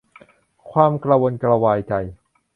[0.71, 1.93] ความกระวนกระวายใจ